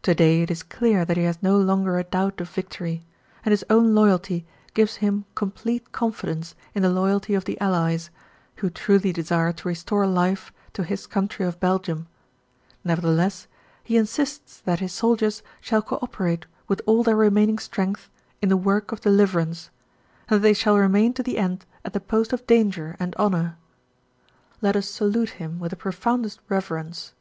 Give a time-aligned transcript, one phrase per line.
[0.00, 3.04] To day it is clear that he has no longer a doubt of victory,
[3.44, 8.08] and his own loyalty gives him complete confidence in the loyalty of the Allies,
[8.56, 12.06] who truly desire to restore life to his country of Belgium;
[12.82, 13.46] nevertheless,
[13.84, 18.08] he insists that his soldiers shall co operate with all their remaining strength
[18.40, 19.68] in the work of deliverance,
[20.30, 23.58] and that they shall remain to the end at the post of danger and honour.
[24.62, 27.12] Let us salute him with the profoundest reverence.